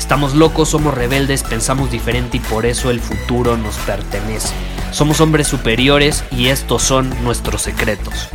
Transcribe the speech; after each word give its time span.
Estamos 0.00 0.34
locos, 0.34 0.70
somos 0.70 0.94
rebeldes, 0.94 1.44
pensamos 1.44 1.92
diferente 1.92 2.38
y 2.38 2.40
por 2.40 2.64
eso 2.64 2.90
el 2.90 3.00
futuro 3.00 3.58
nos 3.58 3.76
pertenece. 3.80 4.52
Somos 4.92 5.20
hombres 5.20 5.46
superiores 5.46 6.24
y 6.32 6.48
estos 6.48 6.82
son 6.82 7.10
nuestros 7.22 7.60
secretos. 7.60 8.30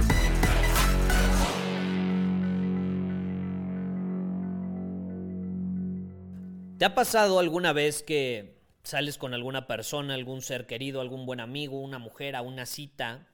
¿Te 6.78 6.86
ha 6.86 6.94
pasado 6.94 7.40
alguna 7.40 7.74
vez 7.74 8.04
que 8.04 8.62
sales 8.84 9.18
con 9.18 9.34
alguna 9.34 9.66
persona, 9.66 10.14
algún 10.14 10.44
ser 10.44 10.68
querido, 10.68 11.02
algún 11.02 11.26
buen 11.26 11.40
amigo, 11.40 11.82
una 11.82 11.98
mujer 11.98 12.36
a 12.36 12.44
una 12.44 12.68
cita 12.68 13.28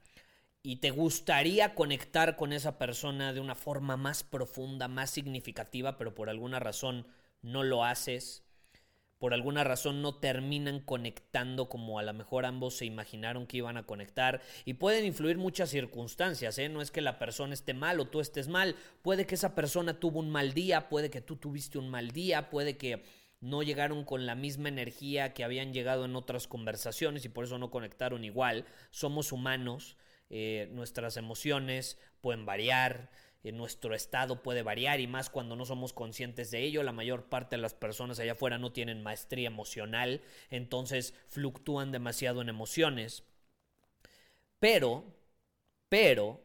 y 0.62 0.76
te 0.76 0.90
gustaría 0.90 1.74
conectar 1.74 2.36
con 2.36 2.54
esa 2.54 2.78
persona 2.78 3.34
de 3.34 3.40
una 3.40 3.54
forma 3.54 3.98
más 3.98 4.24
profunda, 4.24 4.88
más 4.88 5.10
significativa, 5.10 5.98
pero 5.98 6.14
por 6.14 6.30
alguna 6.30 6.58
razón 6.60 7.06
no 7.42 7.62
lo 7.62 7.84
haces? 7.84 8.42
por 9.22 9.34
alguna 9.34 9.62
razón 9.62 10.02
no 10.02 10.16
terminan 10.16 10.80
conectando 10.80 11.68
como 11.68 12.00
a 12.00 12.02
lo 12.02 12.12
mejor 12.12 12.44
ambos 12.44 12.74
se 12.78 12.86
imaginaron 12.86 13.46
que 13.46 13.58
iban 13.58 13.76
a 13.76 13.86
conectar 13.86 14.40
y 14.64 14.74
pueden 14.74 15.04
influir 15.04 15.38
muchas 15.38 15.70
circunstancias, 15.70 16.58
¿eh? 16.58 16.68
no 16.68 16.82
es 16.82 16.90
que 16.90 17.00
la 17.02 17.20
persona 17.20 17.54
esté 17.54 17.72
mal 17.72 18.00
o 18.00 18.08
tú 18.08 18.18
estés 18.20 18.48
mal, 18.48 18.74
puede 19.00 19.24
que 19.24 19.36
esa 19.36 19.54
persona 19.54 20.00
tuvo 20.00 20.18
un 20.18 20.30
mal 20.30 20.54
día, 20.54 20.88
puede 20.88 21.08
que 21.08 21.20
tú 21.20 21.36
tuviste 21.36 21.78
un 21.78 21.88
mal 21.88 22.10
día, 22.10 22.50
puede 22.50 22.76
que 22.76 23.04
no 23.40 23.62
llegaron 23.62 24.04
con 24.04 24.26
la 24.26 24.34
misma 24.34 24.70
energía 24.70 25.34
que 25.34 25.44
habían 25.44 25.72
llegado 25.72 26.04
en 26.04 26.16
otras 26.16 26.48
conversaciones 26.48 27.24
y 27.24 27.28
por 27.28 27.44
eso 27.44 27.58
no 27.58 27.70
conectaron 27.70 28.24
igual, 28.24 28.64
somos 28.90 29.30
humanos, 29.30 29.96
eh, 30.30 30.68
nuestras 30.72 31.16
emociones 31.16 31.96
pueden 32.20 32.44
variar, 32.44 33.12
nuestro 33.50 33.94
estado 33.96 34.40
puede 34.40 34.62
variar 34.62 35.00
y 35.00 35.08
más 35.08 35.28
cuando 35.28 35.56
no 35.56 35.64
somos 35.64 35.92
conscientes 35.92 36.52
de 36.52 36.62
ello. 36.62 36.84
La 36.84 36.92
mayor 36.92 37.24
parte 37.24 37.56
de 37.56 37.62
las 37.62 37.74
personas 37.74 38.20
allá 38.20 38.32
afuera 38.32 38.58
no 38.58 38.72
tienen 38.72 39.02
maestría 39.02 39.48
emocional, 39.48 40.22
entonces 40.50 41.14
fluctúan 41.28 41.90
demasiado 41.90 42.40
en 42.40 42.48
emociones. 42.48 43.24
Pero, 44.60 45.04
pero, 45.88 46.40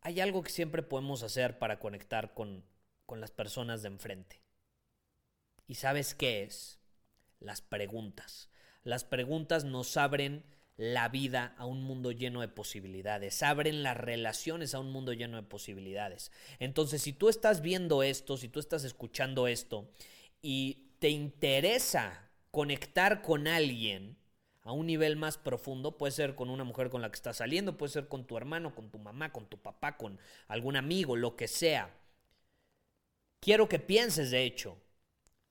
hay 0.00 0.20
algo 0.20 0.42
que 0.42 0.50
siempre 0.50 0.82
podemos 0.82 1.22
hacer 1.22 1.58
para 1.58 1.78
conectar 1.78 2.32
con, 2.32 2.64
con 3.04 3.20
las 3.20 3.30
personas 3.30 3.82
de 3.82 3.88
enfrente. 3.88 4.40
¿Y 5.66 5.74
sabes 5.74 6.14
qué 6.14 6.44
es? 6.44 6.78
Las 7.40 7.60
preguntas. 7.60 8.48
Las 8.84 9.04
preguntas 9.04 9.64
nos 9.64 9.98
abren 9.98 10.44
la 10.76 11.08
vida 11.08 11.54
a 11.58 11.66
un 11.66 11.82
mundo 11.82 12.12
lleno 12.12 12.40
de 12.40 12.48
posibilidades, 12.48 13.42
abren 13.42 13.82
las 13.82 13.96
relaciones 13.96 14.74
a 14.74 14.80
un 14.80 14.90
mundo 14.90 15.12
lleno 15.12 15.36
de 15.36 15.42
posibilidades. 15.42 16.32
Entonces, 16.58 17.02
si 17.02 17.12
tú 17.12 17.28
estás 17.28 17.60
viendo 17.62 18.02
esto, 18.02 18.36
si 18.36 18.48
tú 18.48 18.58
estás 18.60 18.84
escuchando 18.84 19.46
esto 19.46 19.90
y 20.40 20.94
te 20.98 21.10
interesa 21.10 22.30
conectar 22.50 23.22
con 23.22 23.46
alguien 23.48 24.16
a 24.62 24.72
un 24.72 24.86
nivel 24.86 25.16
más 25.16 25.38
profundo, 25.38 25.98
puede 25.98 26.12
ser 26.12 26.34
con 26.34 26.48
una 26.48 26.64
mujer 26.64 26.88
con 26.88 27.02
la 27.02 27.10
que 27.10 27.16
estás 27.16 27.38
saliendo, 27.38 27.76
puede 27.76 27.92
ser 27.92 28.08
con 28.08 28.26
tu 28.26 28.36
hermano, 28.36 28.74
con 28.74 28.90
tu 28.90 28.98
mamá, 28.98 29.32
con 29.32 29.46
tu 29.46 29.58
papá, 29.60 29.96
con 29.96 30.18
algún 30.48 30.76
amigo, 30.76 31.16
lo 31.16 31.36
que 31.36 31.48
sea. 31.48 31.94
Quiero 33.40 33.68
que 33.68 33.80
pienses, 33.80 34.30
de 34.30 34.44
hecho, 34.44 34.78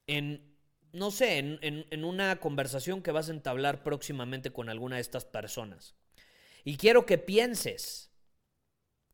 en 0.08 0.51
no 0.94 1.12
sé, 1.12 1.38
en, 1.38 2.04
una 2.04 2.40
conversación 2.40 3.02
que 3.02 3.12
vas 3.12 3.30
a 3.30 3.34
entablar 3.34 3.84
próximamente 3.84 4.52
con 4.52 4.70
alguna 4.70 4.96
de 4.96 5.02
estas 5.02 5.26
personas. 5.26 5.96
Y 6.64 6.78
quiero 6.78 7.06
que 7.06 7.18
pienses, 7.18 8.12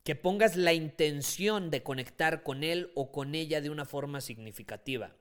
que 0.03 0.15
pongas 0.15 0.55
la 0.55 0.73
intención 0.73 1.69
de 1.69 1.83
conectar 1.83 2.43
con 2.43 2.63
él 2.63 2.91
o 2.95 3.11
con 3.11 3.35
ella 3.35 3.61
de 3.61 3.69
una 3.69 3.85
forma 3.85 4.21
significativa. 4.21 5.15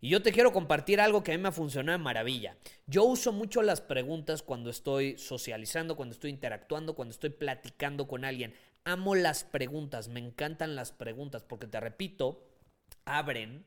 Y 0.00 0.10
yo 0.10 0.22
te 0.22 0.32
quiero 0.32 0.52
compartir 0.52 1.00
algo 1.00 1.24
que 1.24 1.32
a 1.32 1.36
mí 1.36 1.42
me 1.42 1.48
ha 1.48 1.52
funcionado 1.52 1.98
maravilla. 1.98 2.56
Yo 2.86 3.04
uso 3.04 3.32
mucho 3.32 3.62
las 3.62 3.80
preguntas 3.80 4.42
cuando 4.42 4.70
estoy 4.70 5.18
socializando, 5.18 5.96
cuando 5.96 6.12
estoy 6.12 6.30
interactuando, 6.30 6.94
cuando 6.94 7.12
estoy 7.12 7.30
platicando 7.30 8.06
con 8.06 8.24
alguien. 8.24 8.54
Amo 8.84 9.16
las 9.16 9.42
preguntas, 9.42 10.08
me 10.08 10.20
encantan 10.20 10.76
las 10.76 10.92
preguntas 10.92 11.42
porque 11.42 11.66
te 11.66 11.80
repito, 11.80 12.44
abren 13.04 13.64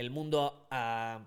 el 0.00 0.10
mundo 0.10 0.66
a, 0.70 1.26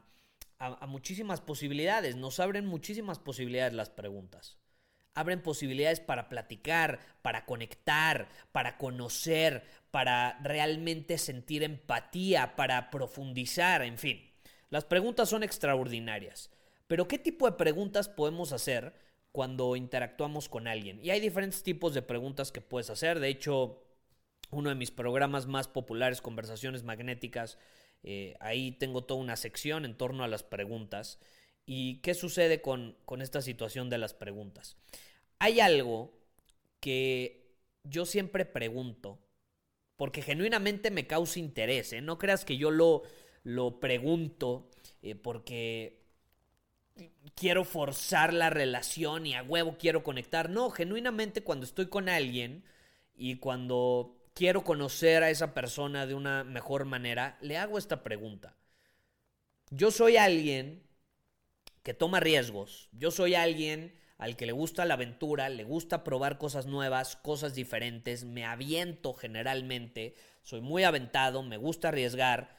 muchísimas 0.88 1.42
posibilidades, 1.42 2.16
nos 2.16 2.40
abren 2.40 2.66
muchísimas 2.66 3.20
posibilidades 3.20 3.74
las 3.74 3.90
preguntas. 3.90 4.58
Abren 5.14 5.42
posibilidades 5.42 6.00
para 6.00 6.30
platicar, 6.30 7.00
para 7.22 7.46
conectar, 7.46 8.28
para 8.52 8.78
conocer, 8.78 9.64
para 9.92 10.40
realmente 10.42 11.18
sentir 11.18 11.64
empatía, 11.64 12.56
para 12.56 12.90
profundizar, 12.90 13.84
en 13.84 13.98
fin. 13.98 14.32
Las 14.70 14.86
preguntas 14.86 15.30
son 15.30 15.44
extraordinarias. 15.44 16.50
Pero 16.88 17.08
¿qué 17.08 17.20
tipo 17.20 17.46
de 17.46 17.58
preguntas 17.58 18.10
podemos 18.10 18.54
hacer 18.54 18.96
cuando 19.32 19.76
interactuamos 19.76 20.50
con 20.50 20.68
alguien? 20.68 21.00
Y 21.04 21.12
hay 21.12 21.20
diferentes 21.20 21.62
tipos 21.62 21.94
de 21.94 22.02
preguntas 22.02 22.52
que 22.52 22.62
puedes 22.62 22.90
hacer. 22.90 23.20
De 23.20 23.28
hecho, 23.28 23.84
uno 24.50 24.70
de 24.70 24.76
mis 24.76 24.92
programas 24.92 25.46
más 25.46 25.68
populares, 25.68 26.22
Conversaciones 26.22 26.84
Magnéticas, 26.84 27.58
eh, 28.04 28.36
ahí 28.40 28.74
tengo 28.74 29.04
toda 29.04 29.22
una 29.22 29.36
sección 29.36 29.86
en 29.86 29.96
torno 29.98 30.24
a 30.24 30.28
las 30.28 30.44
preguntas. 30.44 31.20
¿Y 31.66 32.02
qué 32.02 32.14
sucede 32.14 32.62
con, 32.62 32.98
esta 33.22 33.42
situación 33.42 33.90
de 33.90 33.98
las 33.98 34.14
preguntas? 34.14 34.76
Hay 35.40 35.62
algo 35.62 36.14
que 36.80 37.56
yo 37.84 38.06
siempre 38.06 38.46
pregunto, 38.46 39.20
porque 39.96 40.22
genuinamente 40.22 40.92
me 40.92 41.08
causa 41.08 41.40
interés. 41.40 41.94
¿eh? 41.94 42.02
No 42.02 42.18
creas 42.18 42.44
que 42.44 42.58
yo 42.58 42.72
lo, 42.72 43.04
lo 43.44 43.80
pregunto 43.80 44.70
eh, 45.02 45.16
porque 45.16 46.04
quiero 47.36 47.64
forzar 47.64 48.34
la 48.34 48.50
relación 48.50 49.26
y 49.26 49.36
a 49.36 49.44
huevo 49.44 49.78
quiero 49.80 50.04
conectar. 50.04 50.50
No, 50.50 50.70
genuinamente 50.70 51.44
cuando 51.44 51.66
estoy 51.66 51.88
con 51.88 52.10
alguien 52.10 52.64
y 53.16 53.38
cuando 53.38 54.23
quiero 54.34 54.64
conocer 54.64 55.24
a 55.24 55.30
esa 55.30 55.54
persona 55.54 56.06
de 56.06 56.16
una 56.16 56.44
mejor 56.44 56.86
manera, 56.86 57.38
le 57.42 57.58
hago 57.58 57.78
esta 57.78 58.04
pregunta. 58.04 58.56
Yo 59.70 59.92
soy 59.92 60.18
alguien 60.18 60.84
que 61.84 61.94
toma 61.94 62.20
riesgos, 62.20 62.90
yo 62.92 63.12
soy 63.12 63.36
alguien 63.36 63.96
al 64.18 64.38
que 64.38 64.46
le 64.46 64.52
gusta 64.54 64.86
la 64.86 64.94
aventura, 64.94 65.50
le 65.50 65.64
gusta 65.64 66.04
probar 66.04 66.38
cosas 66.38 66.66
nuevas, 66.66 67.16
cosas 67.18 67.56
diferentes, 67.56 68.24
me 68.24 68.46
aviento 68.46 69.14
generalmente, 69.14 70.16
soy 70.44 70.62
muy 70.62 70.84
aventado, 70.84 71.44
me 71.44 71.58
gusta 71.58 71.90
arriesgar 71.90 72.56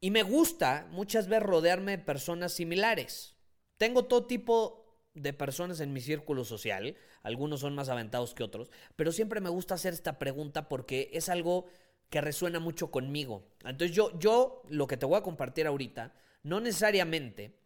y 0.00 0.10
me 0.10 0.22
gusta 0.22 0.86
muchas 0.90 1.26
veces 1.28 1.44
rodearme 1.44 1.96
de 1.96 2.04
personas 2.04 2.52
similares. 2.52 3.34
Tengo 3.78 4.04
todo 4.04 4.26
tipo 4.26 4.85
de 5.16 5.32
personas 5.32 5.80
en 5.80 5.92
mi 5.92 6.00
círculo 6.00 6.44
social, 6.44 6.94
algunos 7.22 7.60
son 7.60 7.74
más 7.74 7.88
aventados 7.88 8.34
que 8.34 8.44
otros, 8.44 8.70
pero 8.94 9.12
siempre 9.12 9.40
me 9.40 9.48
gusta 9.48 9.74
hacer 9.74 9.94
esta 9.94 10.18
pregunta 10.18 10.68
porque 10.68 11.10
es 11.12 11.28
algo 11.28 11.66
que 12.10 12.20
resuena 12.20 12.60
mucho 12.60 12.90
conmigo. 12.90 13.48
Entonces 13.64 13.96
yo, 13.96 14.16
yo 14.18 14.62
lo 14.68 14.86
que 14.86 14.96
te 14.96 15.06
voy 15.06 15.18
a 15.18 15.22
compartir 15.22 15.66
ahorita, 15.66 16.14
no 16.42 16.60
necesariamente 16.60 17.56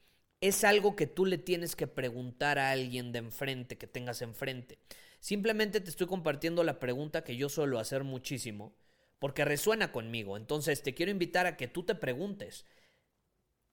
es 0.41 0.65
algo 0.65 0.97
que 0.97 1.07
tú 1.07 1.27
le 1.27 1.39
tienes 1.39 1.77
que 1.77 1.87
preguntar 1.87 2.59
a 2.59 2.71
alguien 2.71 3.13
de 3.13 3.19
enfrente, 3.19 3.77
que 3.77 3.87
tengas 3.87 4.23
enfrente. 4.23 4.79
Simplemente 5.19 5.81
te 5.81 5.91
estoy 5.91 6.07
compartiendo 6.07 6.65
la 6.65 6.79
pregunta 6.79 7.25
que 7.25 7.37
yo 7.37 7.49
suelo 7.49 7.79
hacer 7.79 8.05
muchísimo, 8.05 8.73
porque 9.19 9.45
resuena 9.45 9.93
conmigo. 9.93 10.37
Entonces 10.37 10.83
te 10.83 10.95
quiero 10.95 11.13
invitar 11.13 11.47
a 11.47 11.57
que 11.57 11.69
tú 11.69 11.83
te 11.83 11.95
preguntes, 11.95 12.65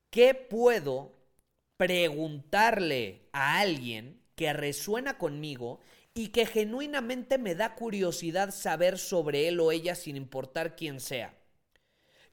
¿qué 0.10 0.34
puedo 0.34 1.14
preguntarle 1.78 3.30
a 3.32 3.60
alguien 3.60 4.22
que 4.36 4.52
resuena 4.54 5.18
conmigo 5.18 5.80
y 6.14 6.30
que 6.30 6.46
genuinamente 6.46 7.38
me 7.38 7.56
da 7.56 7.76
curiosidad 7.76 8.52
saber 8.52 8.98
sobre 8.98 9.48
él 9.48 9.60
o 9.60 9.72
ella 9.72 9.96
sin 9.96 10.16
importar 10.18 10.76
quién 10.76 11.00
sea. 11.00 11.38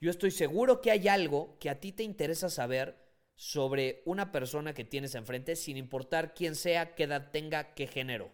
Yo 0.01 0.11
estoy 0.11 0.31
seguro 0.31 0.81
que 0.81 0.91
hay 0.91 1.09
algo 1.09 1.59
que 1.59 1.71
a 1.71 1.81
ti 1.81 1.93
te 1.93 2.03
interesa 2.03 2.49
saber 2.49 2.97
sobre 3.37 4.03
una 4.05 4.33
persona 4.33 4.75
que 4.75 4.85
tienes 4.85 5.15
enfrente 5.15 5.57
sin 5.57 5.77
importar 5.77 6.35
quién 6.35 6.55
sea, 6.55 6.95
qué 6.95 7.05
edad 7.05 7.31
tenga, 7.31 7.75
qué 7.75 7.87
género. 7.87 8.31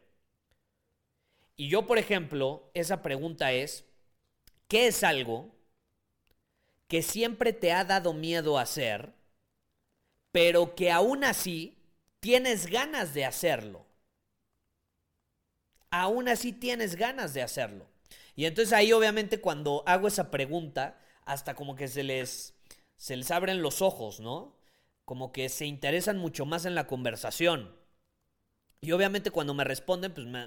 Y 1.57 1.69
yo, 1.69 1.87
por 1.87 1.99
ejemplo, 1.99 2.71
esa 2.75 3.03
pregunta 3.03 3.53
es, 3.53 3.85
¿qué 4.69 4.87
es 4.87 5.05
algo 5.05 5.55
que 6.89 7.03
siempre 7.03 7.53
te 7.53 7.73
ha 7.73 7.85
dado 7.85 8.15
miedo 8.15 8.59
hacer, 8.59 9.15
pero 10.32 10.75
que 10.75 10.91
aún 10.91 11.25
así 11.25 11.77
tienes 12.21 12.67
ganas 12.67 13.15
de 13.15 13.25
hacerlo? 13.25 13.87
Aún 15.91 16.29
así 16.29 16.53
tienes 16.53 16.97
ganas 16.97 17.35
de 17.35 17.43
hacerlo. 17.43 17.87
Y 18.37 18.47
entonces 18.47 18.73
ahí 18.73 18.93
obviamente 18.93 19.41
cuando 19.41 19.82
hago 19.87 20.09
esa 20.09 20.31
pregunta, 20.31 20.99
hasta 21.25 21.55
como 21.55 21.77
que 21.77 21.88
se 21.88 22.03
les, 22.03 22.55
se 22.97 23.17
les 23.17 23.31
abren 23.31 23.62
los 23.62 23.82
ojos, 23.82 24.21
¿no? 24.21 24.56
Como 25.05 25.32
que 25.32 25.49
se 25.49 25.67
interesan 25.67 26.19
mucho 26.19 26.47
más 26.47 26.65
en 26.65 26.75
la 26.75 26.87
conversación. 26.87 27.75
Y 28.81 28.93
obviamente 28.93 29.31
cuando 29.31 29.53
me 29.53 29.65
responden, 29.65 30.15
pues 30.15 30.26
me, 30.26 30.38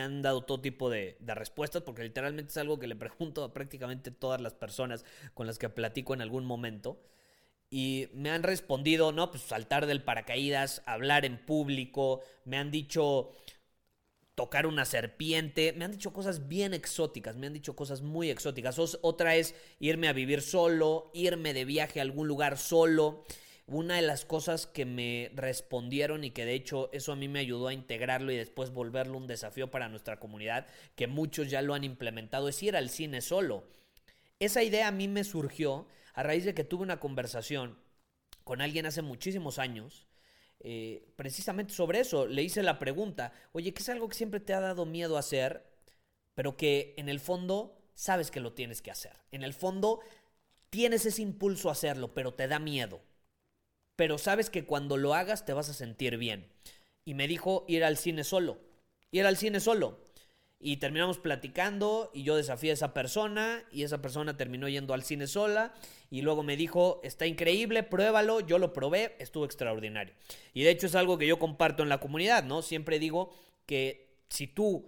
han 0.00 0.22
dado 0.22 0.42
todo 0.44 0.60
tipo 0.60 0.88
de, 0.88 1.16
de, 1.20 1.34
respuestas, 1.34 1.82
porque 1.82 2.02
literalmente 2.02 2.50
es 2.50 2.56
algo 2.56 2.78
que 2.78 2.86
le 2.86 2.96
pregunto 2.96 3.44
a 3.44 3.52
prácticamente 3.52 4.10
todas 4.10 4.40
las 4.40 4.54
personas 4.54 5.04
con 5.34 5.46
las 5.46 5.58
que 5.58 5.68
platico 5.68 6.14
en 6.14 6.22
algún 6.22 6.46
momento. 6.46 7.02
Y 7.74 8.10
me 8.12 8.28
han 8.28 8.42
respondido, 8.42 9.12
no, 9.12 9.30
pues 9.30 9.44
saltar 9.44 9.86
del 9.86 10.04
paracaídas, 10.04 10.82
hablar 10.84 11.24
en 11.24 11.38
público, 11.38 12.20
me 12.44 12.58
han 12.58 12.70
dicho 12.70 13.32
tocar 14.34 14.66
una 14.66 14.84
serpiente, 14.84 15.72
me 15.72 15.86
han 15.86 15.92
dicho 15.92 16.12
cosas 16.12 16.48
bien 16.48 16.74
exóticas, 16.74 17.36
me 17.36 17.46
han 17.46 17.54
dicho 17.54 17.74
cosas 17.74 18.02
muy 18.02 18.28
exóticas. 18.28 18.78
Otra 19.00 19.36
es 19.36 19.54
irme 19.80 20.08
a 20.08 20.12
vivir 20.12 20.42
solo, 20.42 21.10
irme 21.14 21.54
de 21.54 21.64
viaje 21.64 21.98
a 21.98 22.02
algún 22.02 22.28
lugar 22.28 22.58
solo. 22.58 23.24
Una 23.66 23.96
de 23.96 24.02
las 24.02 24.26
cosas 24.26 24.66
que 24.66 24.84
me 24.84 25.30
respondieron 25.34 26.24
y 26.24 26.30
que 26.30 26.44
de 26.44 26.52
hecho 26.52 26.90
eso 26.92 27.12
a 27.12 27.16
mí 27.16 27.26
me 27.26 27.38
ayudó 27.38 27.68
a 27.68 27.72
integrarlo 27.72 28.32
y 28.32 28.36
después 28.36 28.68
volverlo 28.68 29.16
un 29.16 29.26
desafío 29.26 29.70
para 29.70 29.88
nuestra 29.88 30.20
comunidad, 30.20 30.66
que 30.94 31.06
muchos 31.06 31.48
ya 31.48 31.62
lo 31.62 31.72
han 31.72 31.84
implementado, 31.84 32.50
es 32.50 32.62
ir 32.62 32.76
al 32.76 32.90
cine 32.90 33.22
solo. 33.22 33.64
Esa 34.40 34.62
idea 34.62 34.88
a 34.88 34.92
mí 34.92 35.08
me 35.08 35.24
surgió 35.24 35.86
a 36.12 36.22
raíz 36.22 36.44
de 36.44 36.54
que 36.54 36.64
tuve 36.64 36.82
una 36.82 37.00
conversación 37.00 37.78
con 38.44 38.60
alguien 38.60 38.86
hace 38.86 39.02
muchísimos 39.02 39.58
años, 39.58 40.08
eh, 40.60 41.12
precisamente 41.16 41.74
sobre 41.74 42.00
eso. 42.00 42.26
Le 42.26 42.42
hice 42.42 42.62
la 42.62 42.78
pregunta, 42.78 43.32
oye, 43.52 43.72
¿qué 43.72 43.82
es 43.82 43.88
algo 43.88 44.08
que 44.08 44.16
siempre 44.16 44.40
te 44.40 44.54
ha 44.54 44.60
dado 44.60 44.86
miedo 44.86 45.16
hacer, 45.18 45.66
pero 46.34 46.56
que 46.56 46.94
en 46.96 47.08
el 47.08 47.20
fondo 47.20 47.78
sabes 47.94 48.30
que 48.30 48.40
lo 48.40 48.52
tienes 48.52 48.82
que 48.82 48.90
hacer? 48.90 49.16
En 49.30 49.42
el 49.42 49.54
fondo 49.54 50.00
tienes 50.70 51.06
ese 51.06 51.22
impulso 51.22 51.68
a 51.68 51.72
hacerlo, 51.72 52.14
pero 52.14 52.34
te 52.34 52.48
da 52.48 52.58
miedo 52.58 53.02
pero 54.02 54.18
sabes 54.18 54.50
que 54.50 54.64
cuando 54.64 54.96
lo 54.96 55.14
hagas 55.14 55.44
te 55.44 55.52
vas 55.52 55.68
a 55.68 55.74
sentir 55.74 56.16
bien. 56.16 56.50
Y 57.04 57.14
me 57.14 57.28
dijo 57.28 57.64
ir 57.68 57.84
al 57.84 57.96
cine 57.96 58.24
solo, 58.24 58.58
ir 59.10 59.26
al 59.26 59.36
cine 59.36 59.60
solo. 59.60 60.01
Y 60.64 60.76
terminamos 60.76 61.18
platicando 61.18 62.12
y 62.14 62.22
yo 62.22 62.36
desafié 62.36 62.70
a 62.70 62.74
esa 62.74 62.94
persona 62.94 63.64
y 63.72 63.82
esa 63.82 64.00
persona 64.00 64.36
terminó 64.36 64.68
yendo 64.68 64.94
al 64.94 65.02
cine 65.02 65.26
sola 65.26 65.74
y 66.08 66.22
luego 66.22 66.44
me 66.44 66.56
dijo, 66.56 67.00
está 67.02 67.26
increíble, 67.26 67.82
pruébalo, 67.82 68.38
yo 68.38 68.58
lo 68.58 68.72
probé, 68.72 69.16
estuvo 69.18 69.44
extraordinario. 69.44 70.14
Y 70.54 70.62
de 70.62 70.70
hecho 70.70 70.86
es 70.86 70.94
algo 70.94 71.18
que 71.18 71.26
yo 71.26 71.40
comparto 71.40 71.82
en 71.82 71.88
la 71.88 71.98
comunidad, 71.98 72.44
¿no? 72.44 72.62
Siempre 72.62 73.00
digo 73.00 73.32
que 73.66 74.14
si 74.28 74.46
tú 74.46 74.86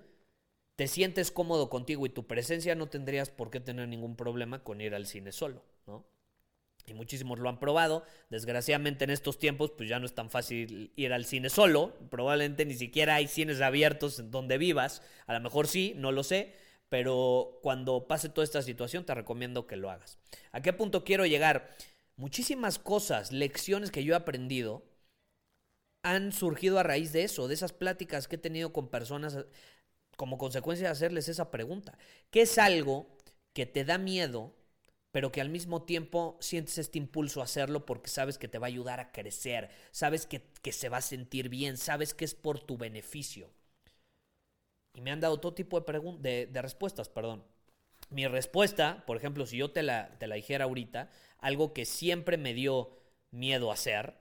te 0.76 0.86
sientes 0.86 1.32
cómodo 1.32 1.68
contigo 1.68 2.06
y 2.06 2.10
tu 2.10 2.26
presencia 2.26 2.76
no 2.76 2.88
tendrías 2.88 3.30
por 3.30 3.50
qué 3.50 3.58
tener 3.58 3.88
ningún 3.88 4.14
problema 4.14 4.62
con 4.62 4.80
ir 4.80 4.94
al 4.94 5.06
cine 5.06 5.32
solo, 5.32 5.64
¿no? 5.88 6.06
Muchísimos 7.04 7.38
lo 7.38 7.48
han 7.48 7.60
probado. 7.60 8.04
Desgraciadamente 8.30 9.04
en 9.04 9.10
estos 9.10 9.38
tiempos 9.38 9.70
pues 9.76 9.88
ya 9.88 9.98
no 9.98 10.06
es 10.06 10.14
tan 10.14 10.30
fácil 10.30 10.90
ir 10.96 11.12
al 11.12 11.26
cine 11.26 11.50
solo, 11.50 11.94
probablemente 12.10 12.64
ni 12.64 12.74
siquiera 12.74 13.16
hay 13.16 13.28
cines 13.28 13.60
abiertos 13.60 14.30
donde 14.30 14.58
vivas, 14.58 15.02
a 15.26 15.34
lo 15.34 15.40
mejor 15.40 15.68
sí, 15.68 15.92
no 15.96 16.12
lo 16.12 16.24
sé, 16.24 16.54
pero 16.88 17.58
cuando 17.62 18.08
pase 18.08 18.28
toda 18.28 18.44
esta 18.44 18.62
situación 18.62 19.04
te 19.04 19.14
recomiendo 19.14 19.66
que 19.66 19.76
lo 19.76 19.90
hagas. 19.90 20.18
¿A 20.52 20.62
qué 20.62 20.72
punto 20.72 21.04
quiero 21.04 21.26
llegar? 21.26 21.76
Muchísimas 22.16 22.78
cosas, 22.78 23.32
lecciones 23.32 23.90
que 23.90 24.04
yo 24.04 24.14
he 24.14 24.16
aprendido 24.16 24.82
han 26.02 26.32
surgido 26.32 26.78
a 26.78 26.82
raíz 26.82 27.12
de 27.12 27.24
eso, 27.24 27.48
de 27.48 27.54
esas 27.54 27.72
pláticas 27.72 28.28
que 28.28 28.36
he 28.36 28.38
tenido 28.38 28.72
con 28.72 28.88
personas 28.88 29.46
como 30.16 30.38
consecuencia 30.38 30.86
de 30.86 30.92
hacerles 30.92 31.28
esa 31.28 31.50
pregunta. 31.50 31.98
¿Qué 32.30 32.42
es 32.42 32.58
algo 32.58 33.08
que 33.52 33.66
te 33.66 33.84
da 33.84 33.98
miedo 33.98 34.54
pero 35.14 35.30
que 35.30 35.40
al 35.40 35.48
mismo 35.48 35.84
tiempo 35.84 36.36
sientes 36.40 36.76
este 36.76 36.98
impulso 36.98 37.40
a 37.40 37.44
hacerlo 37.44 37.86
porque 37.86 38.10
sabes 38.10 38.36
que 38.36 38.48
te 38.48 38.58
va 38.58 38.66
a 38.66 38.74
ayudar 38.74 38.98
a 38.98 39.12
crecer, 39.12 39.70
sabes 39.92 40.26
que, 40.26 40.42
se 40.72 40.88
va 40.88 40.96
a 40.96 41.02
sentir 41.02 41.48
bien, 41.48 41.76
sabes 41.76 42.14
que 42.14 42.24
es 42.24 42.34
por 42.34 42.58
tu 42.58 42.76
beneficio. 42.76 43.48
Y 44.92 45.02
me 45.02 45.12
han 45.12 45.20
dado 45.20 45.38
todo 45.38 45.54
tipo 45.54 45.80
de, 45.80 46.00
de, 46.18 46.46
de 46.46 46.62
respuestas, 46.62 47.08
perdón. 47.08 47.44
Mi 48.10 48.26
respuesta, 48.26 49.04
por 49.06 49.16
ejemplo, 49.16 49.46
si 49.46 49.56
yo 49.56 49.70
te 49.70 49.84
la, 49.84 50.18
te 50.18 50.26
la 50.26 50.34
dijera 50.34 50.64
ahorita, 50.64 51.08
algo 51.38 51.72
que 51.74 51.84
siempre 51.84 52.36
me 52.36 52.52
dio 52.52 52.98
miedo 53.30 53.70
hacer, 53.70 54.18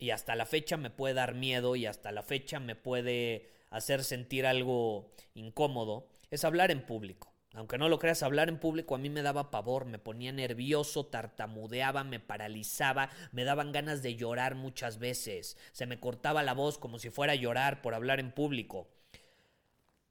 y 0.00 0.10
hasta 0.10 0.34
la 0.34 0.44
fecha 0.44 0.76
me 0.76 0.90
puede 0.90 1.14
dar 1.14 1.36
miedo 1.36 1.76
y 1.76 1.86
hasta 1.86 2.10
la 2.10 2.24
fecha 2.24 2.58
me 2.58 2.74
puede 2.74 3.48
hacer 3.70 4.02
sentir 4.02 4.46
algo 4.46 5.14
incómodo, 5.34 6.08
es 6.32 6.44
hablar 6.44 6.72
en 6.72 6.84
público. 6.84 7.31
Aunque 7.54 7.76
no 7.76 7.88
lo 7.88 7.98
creas, 7.98 8.22
hablar 8.22 8.48
en 8.48 8.58
público 8.58 8.94
a 8.94 8.98
mí 8.98 9.10
me 9.10 9.22
daba 9.22 9.50
pavor, 9.50 9.84
me 9.84 9.98
ponía 9.98 10.32
nervioso, 10.32 11.04
tartamudeaba, 11.04 12.02
me 12.02 12.18
paralizaba, 12.18 13.10
me 13.30 13.44
daban 13.44 13.72
ganas 13.72 14.02
de 14.02 14.16
llorar 14.16 14.54
muchas 14.54 14.98
veces. 14.98 15.58
Se 15.72 15.86
me 15.86 16.00
cortaba 16.00 16.42
la 16.42 16.54
voz 16.54 16.78
como 16.78 16.98
si 16.98 17.10
fuera 17.10 17.34
a 17.34 17.36
llorar 17.36 17.82
por 17.82 17.94
hablar 17.94 18.20
en 18.20 18.32
público. 18.32 18.88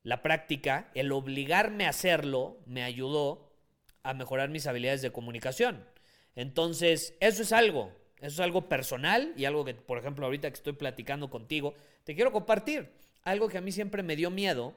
La 0.04 0.22
práctica, 0.22 0.92
el 0.94 1.12
obligarme 1.12 1.86
a 1.86 1.90
hacerlo, 1.90 2.60
me 2.66 2.84
ayudó 2.84 3.52
a 4.04 4.14
mejorar 4.14 4.50
mis 4.50 4.68
habilidades 4.68 5.02
de 5.02 5.12
comunicación. 5.12 5.86
Entonces, 6.36 7.16
eso 7.20 7.42
es 7.42 7.52
algo, 7.52 7.92
eso 8.18 8.36
es 8.36 8.40
algo 8.40 8.70
personal 8.70 9.34
y 9.36 9.46
algo 9.46 9.66
que, 9.66 9.74
por 9.74 9.98
ejemplo, 9.98 10.26
ahorita 10.26 10.50
que 10.50 10.56
estoy 10.56 10.74
platicando 10.74 11.30
contigo, 11.32 11.74
te 12.04 12.14
quiero 12.14 12.32
compartir. 12.32 12.92
Algo 13.24 13.48
que 13.48 13.58
a 13.58 13.62
mí 13.62 13.72
siempre 13.72 14.04
me 14.04 14.16
dio 14.16 14.30
miedo 14.30 14.74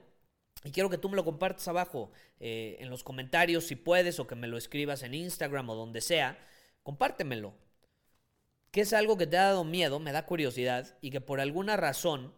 y 0.63 0.71
quiero 0.71 0.89
que 0.89 0.97
tú 0.97 1.09
me 1.09 1.15
lo 1.15 1.23
compartas 1.23 1.67
abajo 1.67 2.11
eh, 2.39 2.77
en 2.79 2.89
los 2.89 3.03
comentarios 3.03 3.65
si 3.65 3.75
puedes 3.75 4.19
o 4.19 4.27
que 4.27 4.35
me 4.35 4.47
lo 4.47 4.57
escribas 4.57 5.03
en 5.03 5.13
Instagram 5.13 5.69
o 5.69 5.75
donde 5.75 6.01
sea. 6.01 6.37
Compártemelo. 6.83 7.53
Que 8.71 8.81
es 8.81 8.93
algo 8.93 9.17
que 9.17 9.27
te 9.27 9.37
ha 9.37 9.43
dado 9.43 9.63
miedo, 9.63 9.99
me 9.99 10.11
da 10.11 10.25
curiosidad 10.25 10.97
y 11.01 11.11
que 11.11 11.21
por 11.21 11.39
alguna 11.39 11.77
razón 11.77 12.33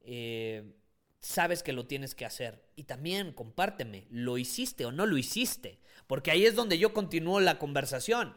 eh, 0.00 0.76
sabes 1.20 1.62
que 1.62 1.72
lo 1.72 1.86
tienes 1.86 2.14
que 2.14 2.24
hacer. 2.24 2.62
Y 2.76 2.84
también 2.84 3.32
compárteme, 3.32 4.06
¿lo 4.10 4.38
hiciste 4.38 4.84
o 4.86 4.92
no 4.92 5.06
lo 5.06 5.16
hiciste? 5.16 5.80
Porque 6.06 6.30
ahí 6.30 6.46
es 6.46 6.54
donde 6.54 6.78
yo 6.78 6.92
continúo 6.92 7.40
la 7.40 7.58
conversación. 7.58 8.34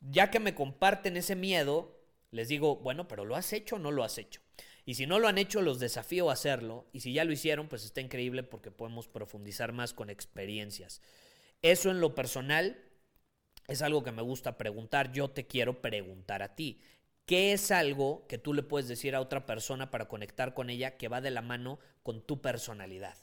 Ya 0.00 0.30
que 0.30 0.40
me 0.40 0.54
comparten 0.54 1.16
ese 1.16 1.34
miedo, 1.34 1.98
les 2.30 2.48
digo, 2.48 2.76
bueno, 2.76 3.08
pero 3.08 3.24
¿lo 3.24 3.36
has 3.36 3.52
hecho 3.52 3.76
o 3.76 3.78
no 3.78 3.90
lo 3.90 4.04
has 4.04 4.18
hecho? 4.18 4.40
Y 4.86 4.94
si 4.94 5.04
no 5.06 5.18
lo 5.18 5.26
han 5.26 5.36
hecho, 5.36 5.62
los 5.62 5.80
desafío 5.80 6.30
a 6.30 6.34
hacerlo. 6.34 6.86
Y 6.92 7.00
si 7.00 7.12
ya 7.12 7.24
lo 7.24 7.32
hicieron, 7.32 7.68
pues 7.68 7.84
está 7.84 8.00
increíble 8.00 8.44
porque 8.44 8.70
podemos 8.70 9.08
profundizar 9.08 9.72
más 9.72 9.92
con 9.92 10.10
experiencias. 10.10 11.02
Eso 11.60 11.90
en 11.90 12.00
lo 12.00 12.14
personal 12.14 12.78
es 13.66 13.82
algo 13.82 14.04
que 14.04 14.12
me 14.12 14.22
gusta 14.22 14.56
preguntar. 14.56 15.10
Yo 15.10 15.28
te 15.28 15.48
quiero 15.48 15.82
preguntar 15.82 16.44
a 16.44 16.54
ti. 16.54 16.80
¿Qué 17.26 17.52
es 17.52 17.72
algo 17.72 18.28
que 18.28 18.38
tú 18.38 18.54
le 18.54 18.62
puedes 18.62 18.86
decir 18.86 19.16
a 19.16 19.20
otra 19.20 19.44
persona 19.44 19.90
para 19.90 20.06
conectar 20.06 20.54
con 20.54 20.70
ella 20.70 20.96
que 20.96 21.08
va 21.08 21.20
de 21.20 21.32
la 21.32 21.42
mano 21.42 21.80
con 22.04 22.22
tu 22.22 22.40
personalidad? 22.40 23.16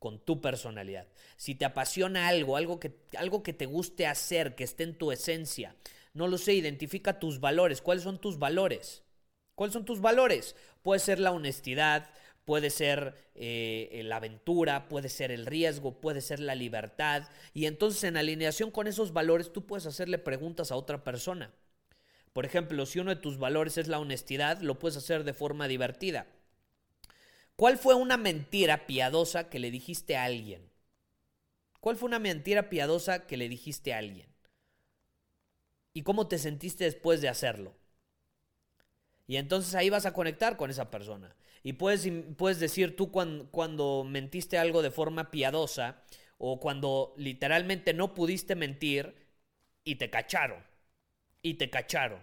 Con 0.00 0.18
tu 0.18 0.40
personalidad. 0.40 1.06
Si 1.36 1.54
te 1.54 1.64
apasiona 1.64 2.26
algo, 2.26 2.56
algo 2.56 2.80
que, 2.80 2.92
algo 3.16 3.44
que 3.44 3.52
te 3.52 3.66
guste 3.66 4.08
hacer, 4.08 4.56
que 4.56 4.64
esté 4.64 4.82
en 4.82 4.98
tu 4.98 5.12
esencia, 5.12 5.76
no 6.12 6.26
lo 6.26 6.38
sé, 6.38 6.54
identifica 6.54 7.20
tus 7.20 7.38
valores. 7.38 7.80
¿Cuáles 7.80 8.02
son 8.02 8.20
tus 8.20 8.40
valores? 8.40 9.03
¿Cuáles 9.54 9.72
son 9.72 9.84
tus 9.84 10.00
valores? 10.00 10.56
Puede 10.82 11.00
ser 11.00 11.20
la 11.20 11.32
honestidad, 11.32 12.10
puede 12.44 12.70
ser 12.70 13.14
eh, 13.34 14.02
la 14.04 14.16
aventura, 14.16 14.88
puede 14.88 15.08
ser 15.08 15.30
el 15.30 15.46
riesgo, 15.46 16.00
puede 16.00 16.20
ser 16.20 16.40
la 16.40 16.54
libertad. 16.54 17.28
Y 17.52 17.66
entonces 17.66 18.04
en 18.04 18.16
alineación 18.16 18.70
con 18.70 18.86
esos 18.86 19.12
valores 19.12 19.52
tú 19.52 19.66
puedes 19.66 19.86
hacerle 19.86 20.18
preguntas 20.18 20.70
a 20.70 20.76
otra 20.76 21.04
persona. 21.04 21.52
Por 22.32 22.44
ejemplo, 22.44 22.84
si 22.84 22.98
uno 22.98 23.14
de 23.14 23.20
tus 23.20 23.38
valores 23.38 23.78
es 23.78 23.86
la 23.88 24.00
honestidad, 24.00 24.60
lo 24.60 24.78
puedes 24.78 24.96
hacer 24.96 25.24
de 25.24 25.34
forma 25.34 25.68
divertida. 25.68 26.26
¿Cuál 27.56 27.78
fue 27.78 27.94
una 27.94 28.16
mentira 28.16 28.86
piadosa 28.86 29.48
que 29.48 29.60
le 29.60 29.70
dijiste 29.70 30.16
a 30.16 30.24
alguien? 30.24 30.68
¿Cuál 31.80 31.96
fue 31.96 32.08
una 32.08 32.18
mentira 32.18 32.68
piadosa 32.68 33.26
que 33.26 33.36
le 33.36 33.48
dijiste 33.48 33.94
a 33.94 33.98
alguien? 33.98 34.26
¿Y 35.92 36.02
cómo 36.02 36.26
te 36.26 36.38
sentiste 36.38 36.82
después 36.82 37.20
de 37.20 37.28
hacerlo? 37.28 37.76
Y 39.26 39.36
entonces 39.36 39.74
ahí 39.74 39.90
vas 39.90 40.06
a 40.06 40.12
conectar 40.12 40.56
con 40.56 40.70
esa 40.70 40.90
persona. 40.90 41.34
Y 41.62 41.74
puedes, 41.74 42.08
puedes 42.36 42.60
decir 42.60 42.94
tú 42.96 43.10
cuando, 43.10 43.50
cuando 43.50 44.04
mentiste 44.06 44.58
algo 44.58 44.82
de 44.82 44.90
forma 44.90 45.30
piadosa 45.30 46.02
o 46.38 46.60
cuando 46.60 47.14
literalmente 47.16 47.94
no 47.94 48.14
pudiste 48.14 48.54
mentir 48.54 49.14
y 49.82 49.96
te 49.96 50.10
cacharon. 50.10 50.62
Y 51.42 51.54
te 51.54 51.70
cacharon. 51.70 52.20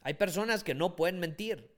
Hay 0.00 0.14
personas 0.14 0.62
que 0.62 0.74
no 0.74 0.94
pueden 0.94 1.18
mentir, 1.18 1.68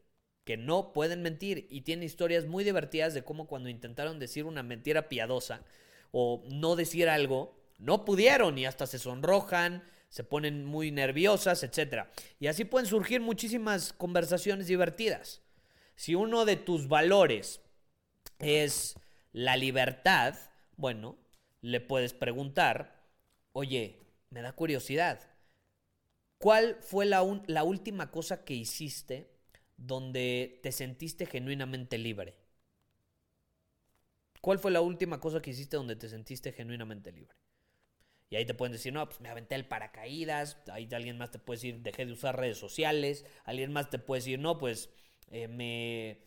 que 0.44 0.56
no 0.58 0.92
pueden 0.92 1.22
mentir 1.22 1.66
y 1.70 1.82
tienen 1.82 2.04
historias 2.04 2.46
muy 2.46 2.62
divertidas 2.62 3.14
de 3.14 3.24
cómo 3.24 3.46
cuando 3.46 3.70
intentaron 3.70 4.18
decir 4.18 4.44
una 4.44 4.62
mentira 4.62 5.08
piadosa 5.08 5.62
o 6.10 6.42
no 6.50 6.76
decir 6.76 7.08
algo, 7.08 7.56
no 7.78 8.04
pudieron 8.04 8.58
y 8.58 8.66
hasta 8.66 8.86
se 8.86 8.98
sonrojan, 8.98 9.82
se 10.08 10.24
ponen 10.24 10.64
muy 10.64 10.90
nerviosas, 10.90 11.62
etc. 11.62 12.06
Y 12.40 12.46
así 12.46 12.64
pueden 12.64 12.86
surgir 12.88 13.20
muchísimas 13.20 13.92
conversaciones 13.92 14.66
divertidas. 14.66 15.42
Si 15.96 16.14
uno 16.14 16.44
de 16.44 16.56
tus 16.56 16.88
valores 16.88 17.60
es 18.38 18.94
la 19.32 19.56
libertad, 19.56 20.36
bueno, 20.76 21.18
le 21.60 21.80
puedes 21.80 22.14
preguntar, 22.14 23.04
oye, 23.52 24.00
me 24.30 24.42
da 24.42 24.52
curiosidad, 24.52 25.20
¿cuál 26.38 26.78
fue 26.80 27.04
la, 27.04 27.24
la 27.46 27.64
última 27.64 28.10
cosa 28.10 28.44
que 28.44 28.54
hiciste 28.54 29.30
donde 29.76 30.60
te 30.62 30.72
sentiste 30.72 31.26
genuinamente 31.26 31.98
libre? 31.98 32.36
¿Cuál 34.40 34.58
fue 34.58 34.70
la 34.70 34.80
última 34.80 35.20
cosa 35.20 35.42
que 35.42 35.50
hiciste 35.50 35.76
donde 35.76 35.96
te 35.96 36.08
sentiste 36.08 36.52
genuinamente 36.52 37.12
libre? 37.12 37.34
Y 38.30 38.36
ahí 38.36 38.44
te 38.44 38.54
pueden 38.54 38.72
decir, 38.72 38.92
no, 38.92 39.06
pues 39.06 39.20
me 39.20 39.28
aventé 39.28 39.54
el 39.54 39.66
paracaídas. 39.66 40.58
Ahí 40.70 40.88
alguien 40.92 41.16
más 41.18 41.30
te 41.30 41.38
puede 41.38 41.56
decir, 41.56 41.80
dejé 41.80 42.04
de 42.04 42.12
usar 42.12 42.38
redes 42.38 42.58
sociales. 42.58 43.24
Alguien 43.44 43.72
más 43.72 43.88
te 43.90 43.98
puede 43.98 44.20
decir, 44.20 44.38
no, 44.38 44.58
pues 44.58 44.90
eh, 45.30 45.48
me. 45.48 46.18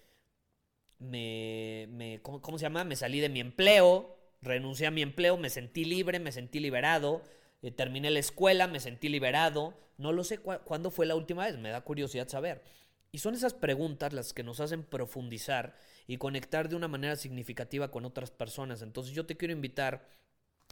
Me. 0.98 1.88
me 1.92 2.22
¿cómo, 2.22 2.42
¿cómo, 2.42 2.58
se 2.58 2.64
llama? 2.64 2.84
Me 2.84 2.96
salí 2.96 3.20
de 3.20 3.30
mi 3.30 3.40
empleo. 3.40 4.18
Renuncié 4.42 4.88
a 4.88 4.92
mi 4.92 5.04
empleo. 5.04 5.38
Me 5.38 5.50
sentí 5.50 5.86
libre, 5.86 6.20
me 6.20 6.32
sentí 6.32 6.60
liberado. 6.60 7.22
Eh, 7.62 7.72
terminé 7.72 8.10
la 8.10 8.20
escuela, 8.20 8.68
me 8.68 8.80
sentí 8.80 9.08
liberado. 9.10 9.78
No 9.98 10.12
lo 10.12 10.24
sé 10.24 10.40
cuándo 10.40 10.90
fue 10.90 11.06
la 11.06 11.16
última 11.16 11.46
vez. 11.46 11.58
Me 11.60 11.70
da 11.70 11.82
curiosidad 11.82 12.28
saber. 12.28 12.64
Y 13.12 13.20
son 13.20 13.36
esas 13.36 13.54
preguntas 13.54 14.14
las 14.14 14.34
que 14.34 14.44
nos 14.44 14.60
hacen 14.60 14.84
profundizar 14.84 15.76
y 16.08 16.18
conectar 16.18 16.70
de 16.70 16.76
una 16.76 16.88
manera 16.88 17.16
significativa 17.16 17.92
con 17.92 18.06
otras 18.06 18.32
personas. 18.32 18.82
Entonces 18.82 19.14
yo 19.14 19.26
te 19.26 19.38
quiero 19.38 19.54
invitar 19.54 20.08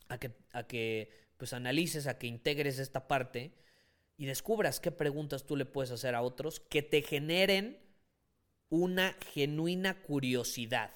a 0.10 0.20
que, 0.20 0.32
a 0.52 0.68
que 0.68 1.12
pues 1.38 1.54
analices, 1.54 2.08
a 2.08 2.18
que 2.18 2.28
integres 2.28 2.80
esta 2.80 3.08
parte 3.08 3.54
y 4.18 4.26
descubras 4.26 4.82
qué 4.82 4.92
preguntas 4.92 5.46
tú 5.46 5.56
le 5.56 5.66
puedes 5.66 5.92
hacer 5.92 6.14
a 6.14 6.22
otros 6.22 6.60
que 6.60 6.82
te 6.82 7.02
generen 7.02 7.80
una 8.68 9.16
genuina 9.34 10.02
curiosidad. 10.02 10.92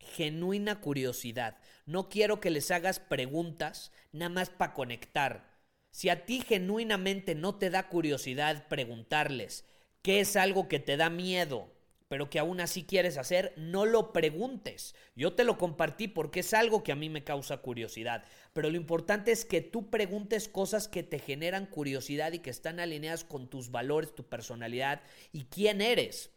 Genuina 0.00 0.80
curiosidad. 0.80 1.58
No 1.86 2.08
quiero 2.08 2.40
que 2.40 2.50
les 2.50 2.70
hagas 2.70 2.98
preguntas 2.98 3.92
nada 4.12 4.30
más 4.30 4.50
para 4.50 4.74
conectar. 4.74 5.56
Si 5.90 6.08
a 6.08 6.26
ti 6.26 6.40
genuinamente 6.40 7.34
no 7.34 7.56
te 7.56 7.70
da 7.70 7.88
curiosidad 7.88 8.66
preguntarles 8.68 9.64
qué 10.02 10.20
es 10.20 10.36
algo 10.36 10.68
que 10.68 10.78
te 10.78 10.96
da 10.96 11.10
miedo, 11.10 11.70
pero 12.08 12.30
que 12.30 12.38
aún 12.38 12.60
así 12.60 12.84
quieres 12.84 13.18
hacer, 13.18 13.52
no 13.56 13.84
lo 13.86 14.12
preguntes. 14.12 14.94
Yo 15.14 15.34
te 15.34 15.44
lo 15.44 15.58
compartí 15.58 16.08
porque 16.08 16.40
es 16.40 16.54
algo 16.54 16.82
que 16.82 16.92
a 16.92 16.96
mí 16.96 17.08
me 17.08 17.24
causa 17.24 17.58
curiosidad, 17.58 18.24
pero 18.52 18.70
lo 18.70 18.76
importante 18.76 19.30
es 19.30 19.44
que 19.44 19.60
tú 19.60 19.90
preguntes 19.90 20.48
cosas 20.48 20.88
que 20.88 21.02
te 21.02 21.18
generan 21.18 21.66
curiosidad 21.66 22.32
y 22.32 22.38
que 22.40 22.50
están 22.50 22.80
alineadas 22.80 23.24
con 23.24 23.48
tus 23.48 23.70
valores, 23.70 24.14
tu 24.14 24.24
personalidad 24.24 25.02
y 25.32 25.44
quién 25.44 25.80
eres. 25.80 26.30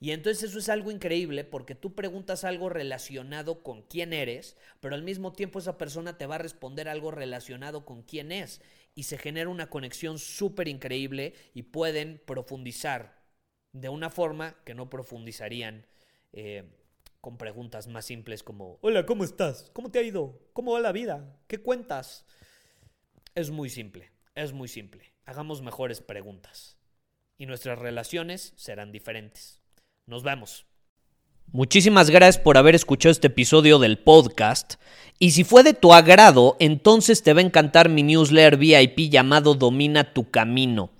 Y 0.00 0.12
entonces 0.12 0.50
eso 0.50 0.60
es 0.60 0.68
algo 0.68 0.92
increíble 0.92 1.42
porque 1.42 1.74
tú 1.74 1.96
preguntas 1.96 2.44
algo 2.44 2.68
relacionado 2.68 3.64
con 3.64 3.82
quién 3.82 4.12
eres, 4.12 4.56
pero 4.78 4.94
al 4.94 5.02
mismo 5.02 5.32
tiempo 5.32 5.58
esa 5.58 5.76
persona 5.76 6.16
te 6.16 6.26
va 6.26 6.36
a 6.36 6.38
responder 6.38 6.88
algo 6.88 7.10
relacionado 7.10 7.84
con 7.84 8.02
quién 8.02 8.30
es 8.30 8.60
y 8.94 9.04
se 9.04 9.18
genera 9.18 9.48
una 9.48 9.70
conexión 9.70 10.20
súper 10.20 10.68
increíble 10.68 11.34
y 11.52 11.64
pueden 11.64 12.22
profundizar 12.24 13.17
de 13.72 13.88
una 13.88 14.10
forma 14.10 14.56
que 14.64 14.74
no 14.74 14.90
profundizarían 14.90 15.86
eh, 16.32 16.64
con 17.20 17.36
preguntas 17.36 17.88
más 17.88 18.06
simples 18.06 18.42
como, 18.42 18.78
hola, 18.80 19.04
¿cómo 19.06 19.24
estás? 19.24 19.70
¿Cómo 19.72 19.90
te 19.90 19.98
ha 19.98 20.02
ido? 20.02 20.40
¿Cómo 20.52 20.72
va 20.72 20.80
la 20.80 20.92
vida? 20.92 21.36
¿Qué 21.46 21.58
cuentas? 21.58 22.26
Es 23.34 23.50
muy 23.50 23.70
simple, 23.70 24.10
es 24.34 24.52
muy 24.52 24.68
simple. 24.68 25.12
Hagamos 25.24 25.62
mejores 25.62 26.00
preguntas 26.00 26.78
y 27.36 27.46
nuestras 27.46 27.78
relaciones 27.78 28.52
serán 28.56 28.92
diferentes. 28.92 29.60
Nos 30.06 30.22
vemos. 30.22 30.66
Muchísimas 31.50 32.10
gracias 32.10 32.42
por 32.42 32.58
haber 32.58 32.74
escuchado 32.74 33.10
este 33.10 33.28
episodio 33.28 33.78
del 33.78 33.98
podcast. 33.98 34.74
Y 35.18 35.30
si 35.30 35.44
fue 35.44 35.62
de 35.62 35.72
tu 35.72 35.94
agrado, 35.94 36.56
entonces 36.60 37.22
te 37.22 37.32
va 37.32 37.40
a 37.40 37.44
encantar 37.44 37.88
mi 37.88 38.02
newsletter 38.02 38.58
VIP 38.58 39.10
llamado 39.10 39.54
Domina 39.54 40.12
tu 40.12 40.30
Camino. 40.30 40.90